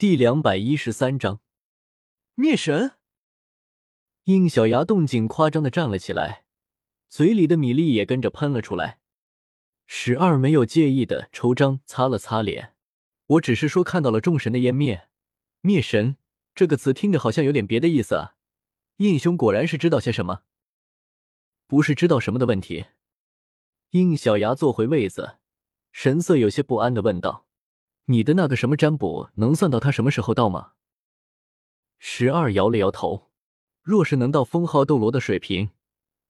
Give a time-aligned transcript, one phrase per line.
[0.00, 1.40] 第两百一十三章
[2.34, 2.92] 灭神。
[4.24, 6.46] 应小牙动静夸张的站了起来，
[7.10, 8.98] 嘴里的米粒也跟着喷了出来。
[9.86, 12.74] 十二没有介意的抽张擦了擦脸，
[13.26, 15.06] 我只是说看到了众神的湮灭，
[15.60, 16.16] 灭神
[16.54, 18.36] 这个词听着好像有点别的意思啊。
[18.96, 20.44] 印兄果然是知道些什么，
[21.66, 22.86] 不是知道什么的问题。
[23.90, 25.36] 应小牙坐回位子，
[25.92, 27.46] 神色有些不安的问道
[28.10, 30.72] ：“你的那个什么占卜能算到他什么时候到吗？”
[31.98, 33.30] 十二摇了摇头
[33.82, 35.70] ：“若是能到封号斗罗的水平，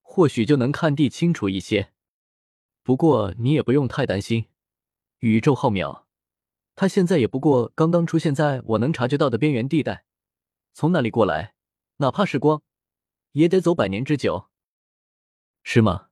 [0.01, 1.91] 或许就能看地清楚一些。
[2.83, 4.45] 不过你也不用太担心，
[5.19, 6.03] 宇宙浩渺，
[6.75, 10.05] 他现在也不过刚刚出现在我能察觉到的边缘地带，
[10.73, 11.55] 从那里过来，
[11.97, 12.61] 哪怕是光，
[13.31, 14.49] 也得走百年之久，
[15.63, 16.09] 是吗？”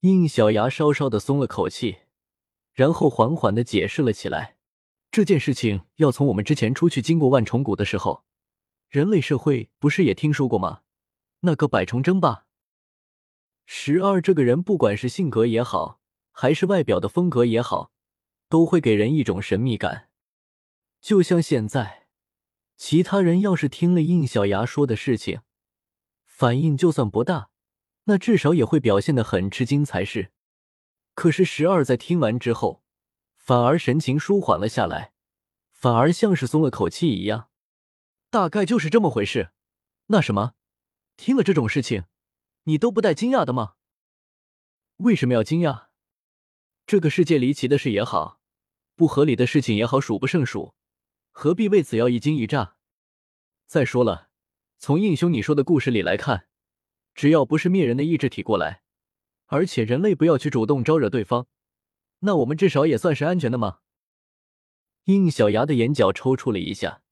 [0.00, 2.00] 应小牙稍稍的松了口气，
[2.72, 4.56] 然后缓缓的解释了起来
[5.14, 8.24] ：“这件事情要从我们之前出去经过万重谷的时候，
[8.88, 10.80] 人类社会不是也听说过吗？
[11.42, 12.46] 那个百重争霸。
[13.64, 16.00] 十二这个人，不管是性格也好，
[16.32, 17.92] 还是外表的风格也好，
[18.48, 20.08] 都会给人一种神秘感。
[21.00, 22.08] 就像现在，
[22.76, 25.42] 其他人要是听了应小牙说的事情，
[26.24, 27.50] 反应就算不大。”
[28.06, 30.32] 那至少也会表现的很吃惊才是。
[31.14, 32.82] 可是十二在听完之后，
[33.44, 35.12] 反而神情舒缓了下来，
[35.70, 37.50] 反而像是松了口气一样。
[38.30, 39.50] 大概就是这么回事。
[40.06, 40.54] 那什么，
[41.18, 42.04] 听了这种事情，
[42.62, 43.74] 你都不带惊讶的吗？
[44.96, 45.88] 为什么要惊讶？
[46.86, 48.40] 这个世界离奇的事也好，
[48.94, 50.74] 不合理的事情也好，数不胜数，
[51.30, 52.78] 何必为此要一惊一乍？
[53.66, 54.30] 再说了，
[54.78, 56.48] 从应兄你说的故事里来看。
[57.14, 58.82] 只要不是灭人的意志体过来，
[59.48, 61.46] 而且人类不要去主动招惹对方，
[62.26, 63.80] 那我们至少也算是安全的吗？
[65.04, 67.02] 应小牙的眼角抽搐了一下，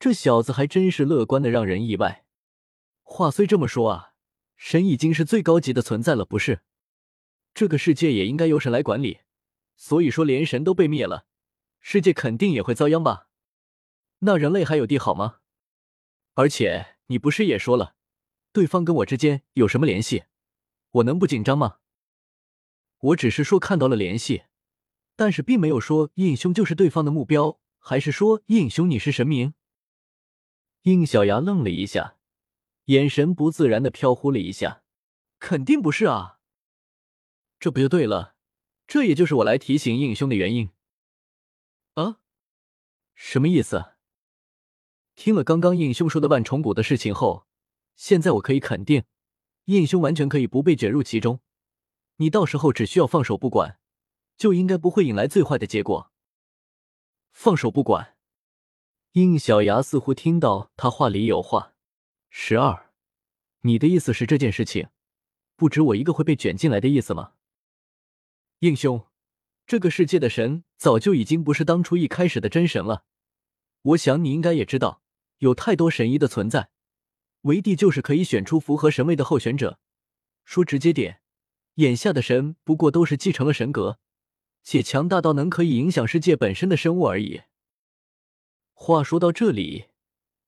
[0.00, 2.24] 这小子还真是乐观的让人意外。
[3.02, 4.14] 话虽这么说啊，
[4.56, 6.62] 神已经是最高级的存在了，不是？
[7.54, 9.20] 这个世界也应该由神来管理，
[9.76, 11.26] 所以说连神都被灭了，
[11.80, 13.28] 世界肯定也会遭殃吧？
[14.20, 15.38] 那人类还有地好吗？
[16.34, 17.94] 而且你不是也说了？
[18.52, 20.24] 对方跟我之间有什么联系？
[20.90, 21.78] 我能不紧张吗？
[23.02, 24.44] 我只是说看到了联系，
[25.16, 29.54] 但是并没有说印兄就是对方的目标，还是说印兄你是神明？
[30.82, 32.16] 应小牙愣了一下，
[32.84, 34.84] 眼神不自然的飘忽了一下。
[35.40, 36.38] 肯定不是啊，
[37.58, 38.36] 这不就对了？
[38.86, 40.70] 这也就是我来提醒应兄的原因。
[41.94, 42.20] 啊？
[43.14, 43.94] 什么意思？
[45.16, 47.46] 听了刚刚应兄说的万重谷的事情后。
[47.96, 49.04] 现在我可以肯定，
[49.64, 51.40] 应兄完全可以不被卷入其中。
[52.16, 53.78] 你到时候只需要放手不管，
[54.36, 56.12] 就应该不会引来最坏的结果。
[57.32, 58.16] 放手不管，
[59.12, 61.74] 应小牙似乎听到他话里有话。
[62.28, 62.90] 十二，
[63.62, 64.88] 你的意思是这件事情
[65.56, 67.32] 不止我一个会被卷进来的意思吗？
[68.60, 69.06] 应兄，
[69.66, 73.04] 这个世界的神早就已经不是当初一开始的真神了。
[73.82, 75.02] 我想你应该也知道，
[75.38, 76.70] 有太多神医的存在。
[77.42, 79.80] 为帝就是可以选出符合神位的候选者。
[80.44, 81.21] 说直接点，
[81.74, 83.98] 眼下的神不过都是继承了神格，
[84.62, 87.42] 且强大到能可以影响世界本身的生物而已。
[88.74, 89.86] 话说到这里，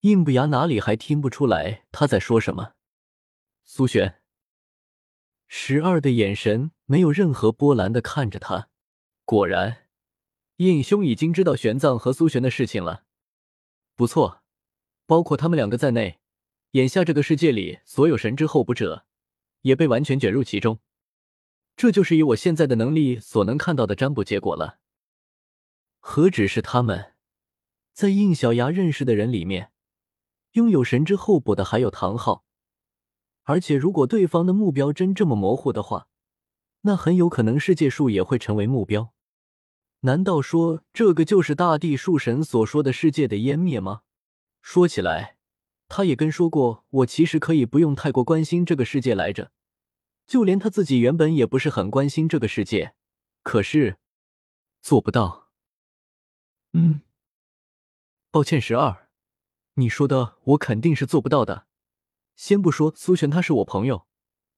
[0.00, 2.74] 印不牙哪里还听不出来他在说什么？
[3.64, 4.20] 苏璇，
[5.48, 8.68] 十二的眼神没有任何波澜的看着他。
[9.24, 9.88] 果然，
[10.56, 13.04] 印兄已经知道玄奘和苏璇的事情了。
[13.94, 14.42] 不错，
[15.06, 16.20] 包括他们两个在内。
[16.72, 19.06] 眼下这个世界里，所有神之候补者
[19.62, 20.80] 也被完全卷入其中，
[21.76, 24.78] 这就是以我现在的能力所能看到的占卜结果了。
[25.98, 27.14] 何止是他们，
[27.92, 29.72] 在应小牙认识的人里面，
[30.52, 32.44] 拥有神之候补的还有唐昊。
[33.44, 36.08] 而且，如果对方的目标真这么模糊的话，
[36.82, 39.12] 那很有可能世界树也会成为目标。
[40.00, 44.02] 难道说这个就是大地树神所说的世界的湮灭吗？
[44.62, 45.36] 说起来。
[45.88, 49.50] 他也跟说过，我其实可以不用太过关心这个世界来着。
[50.26, 52.94] 就连他自己原本也不是很关心这个世界，
[53.42, 53.98] 可是
[54.80, 55.50] 做不到。
[56.72, 57.02] 嗯，
[58.30, 59.08] 抱歉，十二，
[59.74, 61.66] 你说的我肯定是做不到的。
[62.34, 64.06] 先不说苏璇他是我朋友，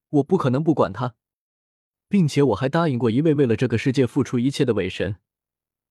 [0.08, 1.14] 我不可能不管他，
[2.08, 5.16] 并且我还答应过一位为了这个世界付出一切的伪神，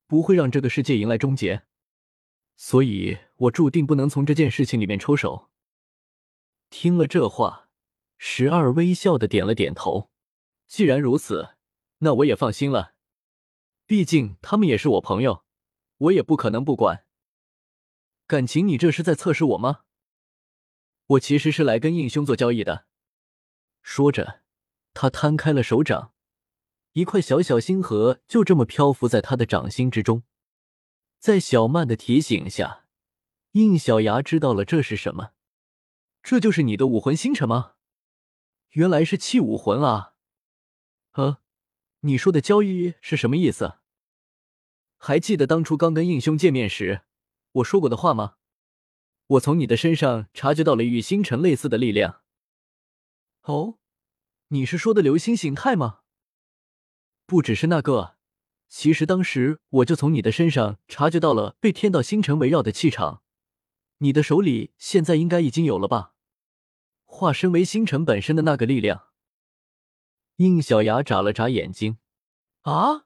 [0.07, 1.63] 不会让这个世界迎来终结。
[2.55, 5.51] 所以我注定不能从这件事情里面抽手。
[6.71, 7.64] 听了这话，
[8.17, 10.09] 十二微笑的点了点头。
[10.67, 11.55] 既然如此，
[11.99, 12.93] 那我也放心了。
[13.85, 15.45] 毕竟他们也是我朋友，
[15.97, 17.05] 我也不可能不管。
[18.25, 19.81] 感情你这是在测试我吗？
[21.05, 22.87] 我其实是来跟应兄做交易的。
[23.83, 24.41] 说着，
[24.95, 26.13] 他摊开了手掌，
[26.93, 30.23] 一块小小星河就这么漂浮在他的掌心之中。
[31.19, 32.87] 在小曼的提醒下，
[33.51, 35.33] 应小牙知道了这是什么。
[36.23, 37.74] 这就是你的武魂星辰吗？
[38.75, 40.15] 原来是器武魂啊！
[41.13, 41.37] 呃，
[42.01, 43.75] 你说的交易是什么意思？
[44.97, 47.03] 还记得当初刚跟应兄见面时
[47.53, 48.35] 我说过的话吗？
[49.27, 52.21] 我从你的身上察觉到了与星辰类似的力量。
[53.43, 53.77] 哦，
[54.49, 56.01] 你是说的流星形态吗？
[57.25, 58.17] 不只是那个，
[58.67, 63.23] 其实当时我就从你的身上察觉到了被天道星辰围绕的气场。
[63.99, 66.14] 你的手里现在应该已经有了吧？
[67.15, 69.05] 化身为星辰本身的那个力量。
[70.35, 71.97] 应小牙眨了眨眼睛，
[72.63, 73.05] 啊，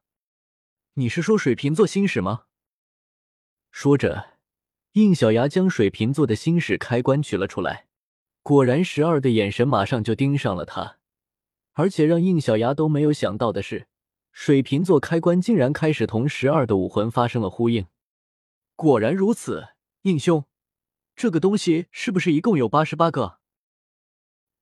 [0.96, 2.46] 你是说水瓶座星矢吗？
[3.72, 4.40] 说着，
[4.94, 7.88] 应小牙将水瓶座的星矢开关取了出来。
[8.42, 10.98] 果然，十二的眼神马上就盯上了他。
[11.74, 13.88] 而且让应小牙都没有想到的是，
[14.32, 17.86] 水瓶座开关竟然开始同十二的武魂发生了呼应。
[18.76, 19.70] 果然如此，
[20.02, 20.46] 应兄，
[21.16, 23.39] 这个东西是不是一共有八十八个？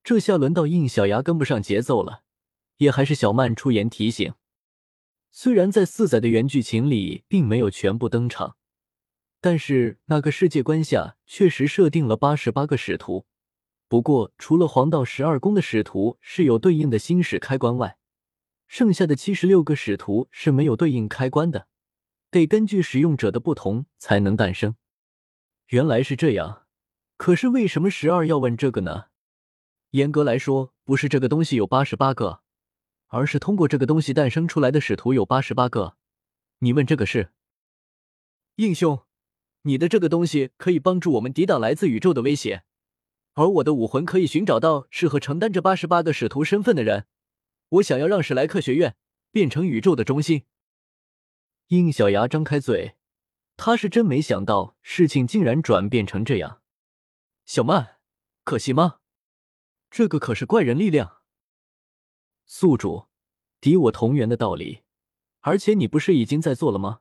[0.08, 2.22] 这下轮到应小牙跟不上节奏了，
[2.78, 4.32] 也还是小曼出言提醒。
[5.30, 8.56] 虽然在四载的原剧情里并没有全部登场，
[9.42, 13.26] 但是那个世界观下确实设定了八十八个使徒。
[13.86, 17.98] 不过，除了黄道十二宫的使徒是有对应的星矢开关外，
[18.66, 21.68] 剩下的七十六个使徒是没有对应开关的，
[22.30, 24.74] 得根据使用者的不同才能诞生。
[25.66, 26.62] 原来是这样，
[27.18, 29.08] 可是为什么十二要问这个呢？
[29.90, 32.42] 严格来说，不是这个东西有八十八个，
[33.06, 35.96] 而是通过这个东西诞生出来的使徒有八十八个。
[36.58, 37.32] 你问这个是？
[38.56, 39.00] 应兄，
[39.62, 42.64] 你的这个东西可以帮助我们抵挡来自宇宙的威胁，
[43.34, 47.06] 而我的武魂可以寻找到适合承担这八十八个使徒身份的人。
[47.70, 48.96] 我想要让史莱克学院
[49.30, 50.44] 变成宇宙的中心。
[51.68, 52.96] 应小牙张开嘴，
[53.56, 56.60] 他是真没想到事情竟然转变成这样。
[57.46, 57.98] 小曼，
[58.44, 58.97] 可惜吗？
[59.90, 61.22] 这个可是怪人力量，
[62.44, 63.08] 宿主，
[63.60, 64.82] 敌我同源的道理，
[65.40, 67.00] 而且你不是已经在做了吗？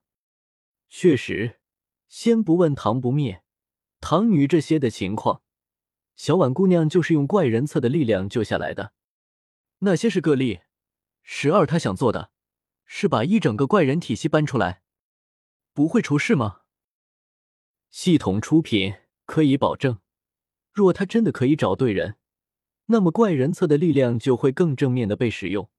[0.89, 1.59] 确实，
[2.07, 3.43] 先不问唐不灭、
[3.99, 5.41] 唐女这些的情况，
[6.15, 8.93] 小婉姑娘就是用怪人册的力量救下来的。
[9.79, 10.61] 那些是个例，
[11.21, 12.31] 十二他想做的
[12.85, 14.81] 是把一整个怪人体系搬出来，
[15.73, 16.61] 不会出事吗？
[17.89, 18.95] 系统出品
[19.25, 19.99] 可以保证，
[20.71, 22.17] 若他真的可以找对人。
[22.87, 25.69] 那么怪人册的力量就会更正面的被使用。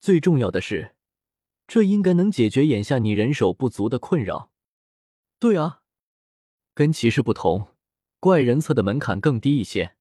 [0.00, 0.96] 最重要的是，
[1.68, 4.50] 这应该能解决眼下你人手不足的困扰。
[5.38, 5.82] 对啊，
[6.74, 7.68] 跟骑士不同，
[8.20, 9.96] 怪人册的门槛更低一些。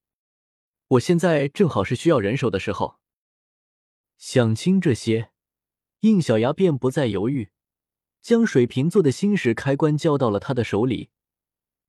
[0.90, 3.00] 我现在正好是需要人手的时候。
[4.18, 5.32] 想清这些，
[6.02, 7.50] 应小牙便不再犹豫，
[8.22, 11.10] 将水瓶座的星矢开关交到了他的手里，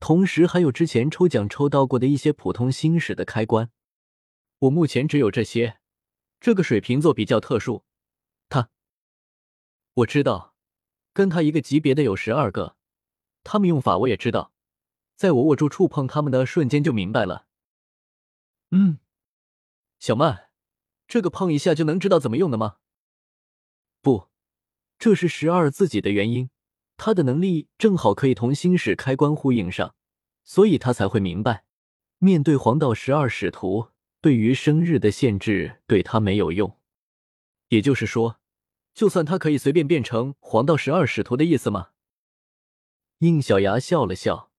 [0.00, 3.70] 同时还有之前抽奖抽到过的一些普通星矢的开关。
[4.62, 5.80] 我目前只有这些，
[6.38, 7.82] 这个水瓶座比较特殊，
[8.48, 8.70] 他
[9.94, 10.54] 我知道，
[11.12, 12.76] 跟他一个级别的有十二个，
[13.42, 14.52] 他们用法我也知道，
[15.16, 17.46] 在我握住触碰他们的瞬间就明白了。
[18.70, 19.00] 嗯，
[19.98, 20.50] 小曼，
[21.08, 22.76] 这个碰一下就能知道怎么用的吗？
[24.00, 24.28] 不，
[24.96, 26.50] 这是十二自己的原因，
[26.96, 29.96] 他的能力正好可以同星矢开关呼应上，
[30.44, 31.64] 所以他才会明白，
[32.18, 33.88] 面对黄道十二使徒。
[34.22, 36.78] 对于生日的限制对他没有用，
[37.70, 38.38] 也就是说，
[38.94, 41.88] 就算他可以随便变成黄道十二使徒的意思吗？
[43.18, 44.52] 应小牙笑了笑，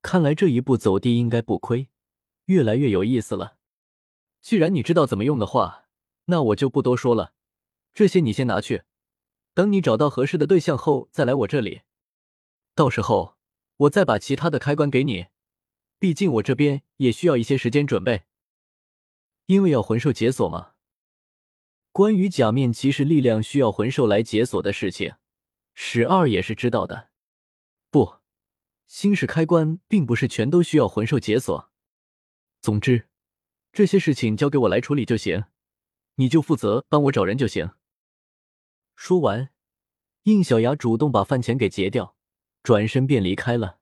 [0.00, 1.90] 看来这一步走的应该不亏，
[2.46, 3.58] 越来越有意思了。
[4.40, 5.84] 既然你知道怎么用的话，
[6.24, 7.34] 那我就不多说了，
[7.92, 8.84] 这些你先拿去，
[9.52, 11.82] 等你找到合适的对象后再来我这里，
[12.74, 13.36] 到时候
[13.76, 15.26] 我再把其他的开关给你，
[15.98, 18.24] 毕竟我这边也需要一些时间准备。
[19.46, 20.72] 因为要魂兽解锁吗？
[21.92, 25.14] 关于假面骑士力量需要魂兽来解锁的事情，
[25.74, 27.10] 十二也是知道的。
[27.90, 28.16] 不，
[28.86, 31.70] 星矢开关并不是全都需要魂兽解锁。
[32.60, 33.08] 总之，
[33.72, 35.44] 这些事情交给我来处理就行，
[36.16, 37.72] 你就负责帮我找人就行。
[38.96, 39.50] 说完，
[40.22, 42.16] 应小牙主动把饭钱给结掉，
[42.62, 43.78] 转身便离开了。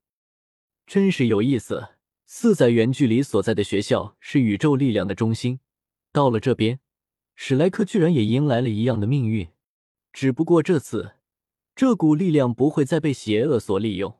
[0.86, 1.90] 真是有意思。
[2.24, 5.60] 四载原距离所在的学校是宇宙力量的中心，
[6.12, 6.80] 到了这边，
[7.34, 9.48] 史莱克居然也迎来了一样的命运。
[10.12, 11.12] 只不过这次，
[11.74, 14.18] 这股力量不会再被邪恶所利用。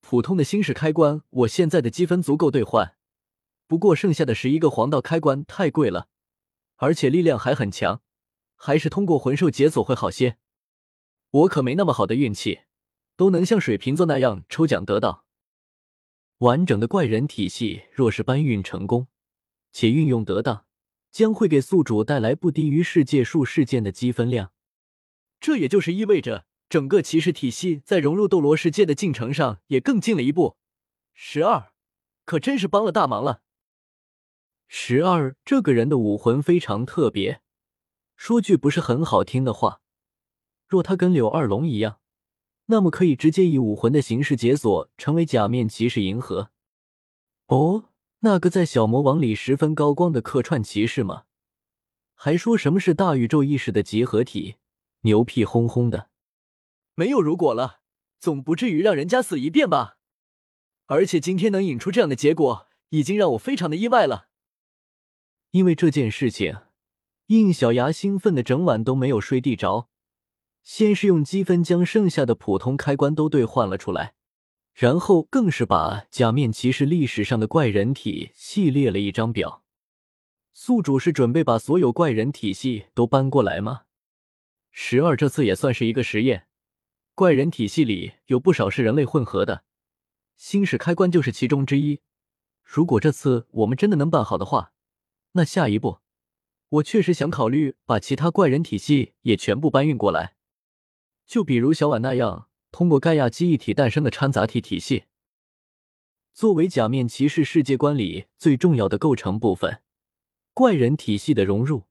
[0.00, 2.96] 普通的星矢开关，我现在的积分足够兑换。
[3.66, 6.08] 不过剩下的十一个黄道开关太贵了，
[6.76, 8.02] 而且力量还很强，
[8.54, 10.36] 还是通过魂兽解锁会好些。
[11.30, 12.60] 我可没那么好的运气，
[13.16, 15.23] 都能像水瓶座那样抽奖得到。
[16.44, 19.08] 完整的怪人体系，若是搬运成功，
[19.72, 20.66] 且运用得当，
[21.10, 24.52] 将会给宿主带来不低于世界树事件的积分量。
[25.40, 30.58] 这也就是意味着，整个骑士体系在融入斗罗世界的进程上也更近了一步。
[31.14, 31.72] 十二，
[32.26, 33.40] 可真是帮了大忙了。
[34.68, 37.40] 十二这个人的武魂非常特别，
[38.16, 39.80] 说句不是很好听的话，
[40.68, 42.00] 若他跟柳二龙一样。
[42.66, 46.50] 那么可以直接以武魂的形式解锁，成为假面骑士银河。
[47.46, 47.90] 哦，
[48.20, 51.24] 那个在小魔王里十分高光的客串骑士吗？
[52.14, 54.56] 还说什么是大宇宙意识的集合体，
[55.02, 56.08] 牛屁哄哄的。
[56.94, 57.80] 没有如果了，
[58.18, 59.98] 总不至于让人家死一遍吧？
[60.86, 64.28] 而且今天能引出这样的结果，已经让我非常的意外了。
[65.50, 66.56] 因为这件事情，
[67.26, 69.90] 应小牙兴奋的整晚都没有睡地着。
[70.64, 74.14] 先是用积分将剩下的普通开关都兑换了出来，
[74.72, 79.62] 然后更是把假面骑士历史上的怪人体系列了一张表。
[80.54, 83.82] 宿主是准备把所有怪人体系都搬过来吗？
[84.70, 86.46] 十二这次也算是一个实验。
[87.14, 89.64] 怪人体系里有不少是人类混合的，
[90.36, 92.00] 星矢开关就是其中之一。
[92.62, 94.72] 如果这次我们真的能办好的话，
[95.32, 95.98] 那下一步，
[96.70, 100.34] 我确实想考虑把其他怪人体系也全部搬运过来。
[101.26, 105.04] 就比如小婉那样，通过盖亚记忆体诞生的掺杂体体系，
[106.32, 109.80] 作为假面骑士世界观里最重要的构成部分，
[110.52, 111.84] 怪人体系的融入，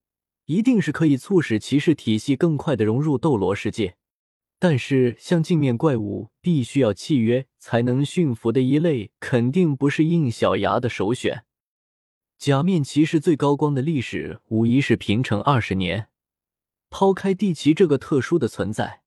[0.45, 3.95] 一定是可以促使骑士体系更快的融入斗罗世界。
[4.59, 11.43] 但是，像镜面怪物必须要契约才能驯服的一类，肯定不是应小牙的首选。
[12.37, 16.07] 假面骑士最高光的历史，无疑是平成二十年。
[16.89, 19.02] 抛开地奇这个特殊的存在。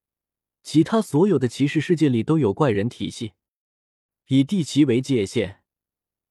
[0.67, 3.35] 其他所有的骑士世界里都有怪人体系，
[4.27, 5.59] 以地奇为界限，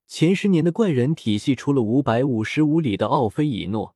[0.08, 3.96] 前十年的怪人体系除了五百五十五里的奥菲以诺，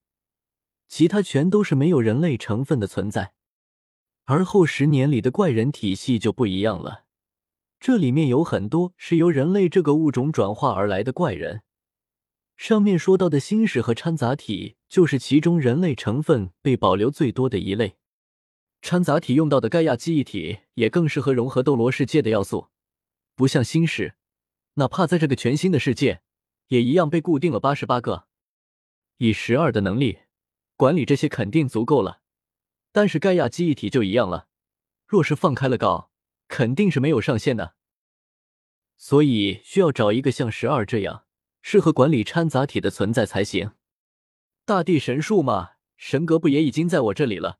[0.87, 3.33] 其他全都是没有人类成分的存在。
[4.23, 7.03] 而后十年里的怪人体系就不一样了，
[7.77, 11.63] 这里面有很多是由人类这个物种转化而来的怪人。
[12.55, 17.97] 上面说到的星矢和掺杂体，就是其中人类成分被保留最多的一类。
[18.81, 22.69] 掺杂体用到的盖亚记忆体也更适合融合斗罗世界的要素，
[23.35, 24.15] 不像星矢，
[24.75, 26.21] 哪怕在这个全新的世界，
[26.67, 28.27] 也一样被固定了八十八个。
[29.17, 30.19] 以十二的能力
[30.77, 32.21] 管理这些肯定足够了，
[32.93, 34.47] 但是盖亚记忆体就一样了，
[35.05, 36.11] 若是放开了搞，
[36.47, 37.75] 肯定是没有上限的。
[38.95, 41.25] 所以需要找一个像十二这样
[41.61, 43.73] 适合管理掺杂体的存在才行。
[44.65, 47.59] 大地神树嘛，神格不也已经在我这里了？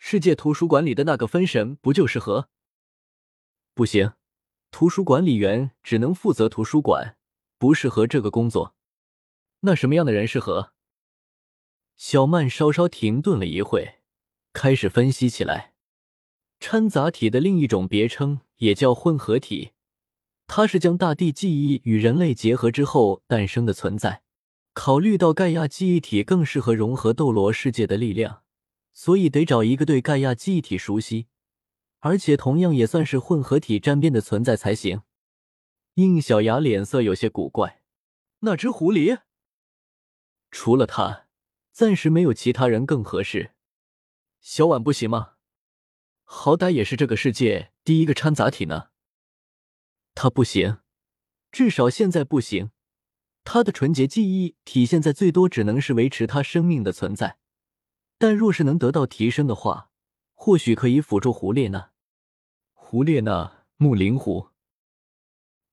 [0.00, 2.48] 世界图书馆里的那个分神不就是和？
[3.74, 4.12] 不行，
[4.70, 7.18] 图书管理员只能负责图书馆，
[7.58, 8.74] 不适合这个工作。
[9.60, 10.72] 那什么样的人适合？
[11.96, 13.98] 小曼稍稍停顿了一会，
[14.52, 15.74] 开始分析起来。
[16.60, 19.72] 掺杂体的另一种别称也叫混合体，
[20.46, 24.22] 它是将大地记忆与人类结合之后诞生的存在。
[24.74, 28.44] 考虑到盖亚记忆体更适合融合斗罗世界的力量。
[28.98, 31.28] 所以得找一个对盖亚记忆体熟悉，
[32.00, 35.02] 而且同样也算是混合体沾边的存在才行。
[35.94, 37.80] 应小牙脸色有些古怪，
[38.40, 39.20] 那只狐狸？
[40.50, 41.28] 除了他，
[41.70, 43.52] 暂时没有其他人更合适。
[44.40, 45.34] 小婉不行吗？
[46.24, 48.88] 好歹也是这个世界第一个掺杂体呢。
[50.16, 50.78] 他不行，
[51.52, 52.72] 至少现在不行。
[53.44, 57.37] 他的纯洁记忆体现在最多只能是维持他生命的存在。
[58.18, 59.90] 但若是能得到提升的话，
[60.34, 61.90] 或许可以辅助胡列娜。
[62.72, 64.48] 胡列娜，木灵狐。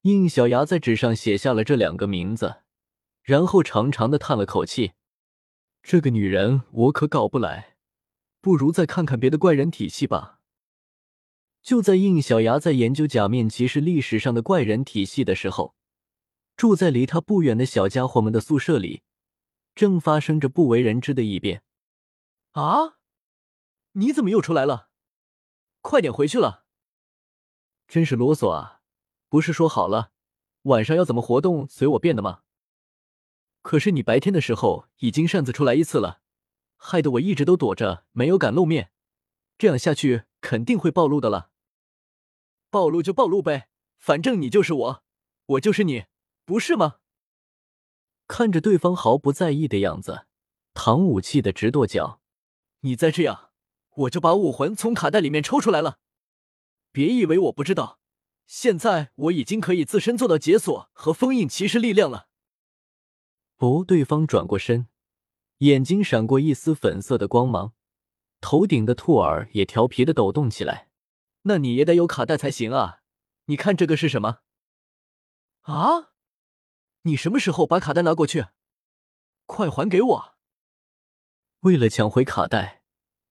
[0.01, 2.57] 应小牙在纸上写下了这两个名字，
[3.23, 4.91] 然后长长的叹了口气。
[5.81, 7.77] 这个女人我可搞不来，
[8.41, 10.39] 不如再看看别的怪人体系吧。
[11.63, 15.73] 就在应小牙在研究假面骑士历史上的怪人体系的时候，
[16.55, 19.01] 住在离他不远的小家伙们的宿舍里，
[19.73, 21.63] 正发生着不为人知的异变。
[22.55, 22.95] 啊！
[23.93, 24.89] 你怎么又出来了？
[25.81, 26.65] 快点回去了！
[27.85, 28.81] 真是啰嗦啊！
[29.27, 30.13] 不是说好了
[30.63, 32.43] 晚上要怎么活动随我便的吗？
[33.61, 36.21] 可是你白天的时候已经擅自出来一次了，
[36.77, 38.91] 害得我一直都躲着，没有敢露面。
[39.57, 41.51] 这样下去肯定会暴露的了。
[42.69, 45.03] 暴露就暴露呗，反正你就是我，
[45.47, 46.05] 我就是你，
[46.45, 46.99] 不是吗？
[48.27, 50.25] 看着对方毫不在意的样子，
[50.73, 52.21] 唐武气得直跺脚。
[52.85, 53.49] 你再这样，
[53.95, 55.97] 我就把武魂从卡带里面抽出来了。
[56.91, 57.99] 别以为我不知道，
[58.45, 62.27] 现在我已经可以自身做到解锁和封印骑士力量了。
[63.57, 64.87] 哦，对方转过身，
[65.59, 67.73] 眼睛闪过一丝粉色的光芒，
[68.39, 70.89] 头顶的兔耳也调皮的抖动起来。
[71.43, 73.01] 那你也得有卡带才行啊！
[73.45, 74.41] 你看这个是什么？
[75.61, 76.11] 啊！
[77.01, 78.45] 你什么时候把卡带拿过去？
[79.47, 80.35] 快还给我！
[81.61, 82.74] 为了抢回卡带，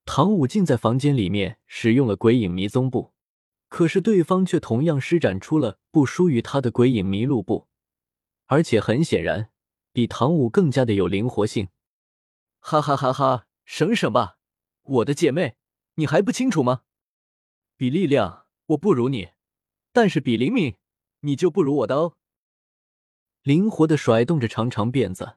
[0.04, 3.12] 唐武竟在房间里面使用了鬼影迷踪步，
[3.68, 7.68] 可是对方却同样施展出了不输于他的鬼影迷路步，
[8.46, 9.50] 而且很显然
[9.92, 11.68] 比唐武更加的有灵活性。
[12.60, 13.46] 哈哈哈哈！
[13.64, 14.36] 省省吧，
[14.82, 15.56] 我的姐妹，
[15.94, 16.82] 你还不清楚吗？
[17.76, 19.30] 比力量我不如你，
[19.92, 20.76] 但是比灵敏
[21.20, 22.16] 你就不如我的哦。
[23.42, 25.36] 灵活的甩动着长长辫子。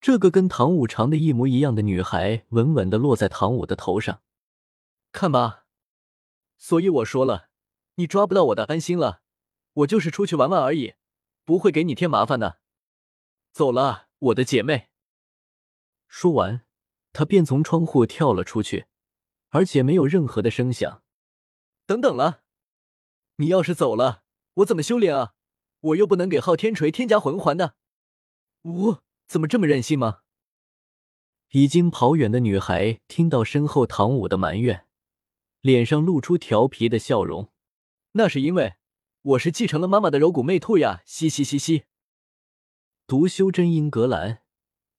[0.00, 4.22] 这个跟唐舞长得一模一样的女孩，稳稳的落在唐舞的头上。
[5.12, 5.66] 看吧，
[6.56, 7.50] 所以我说了，
[7.96, 9.20] 你抓不到我的，安心了。
[9.74, 10.94] 我就是出去玩玩而已，
[11.44, 12.60] 不会给你添麻烦的。
[13.52, 14.88] 走了，我的姐妹。
[16.08, 16.64] 说完，
[17.12, 18.86] 他便从窗户跳了出去，
[19.50, 21.02] 而且没有任何的声响。
[21.84, 22.42] 等等了，
[23.36, 24.22] 你要是走了，
[24.54, 25.34] 我怎么修炼啊？
[25.80, 27.74] 我又不能给昊天锤添加魂环的。
[28.62, 29.04] 我。
[29.30, 30.22] 怎么这么任性吗？
[31.52, 34.86] 已经跑远的女孩听到身后唐舞的埋怨，
[35.60, 37.52] 脸上露出调皮的笑容。
[38.14, 38.74] 那是因为
[39.22, 41.02] 我是继承了妈妈的柔骨媚兔呀！
[41.06, 41.84] 嘻嘻嘻嘻。
[43.06, 44.38] 读修真英格兰，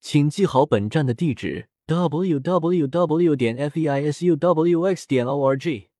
[0.00, 3.36] 请记好本站的地址：w w w.
[3.36, 5.06] 点 f e i s u w x.
[5.06, 5.90] 点 o r g。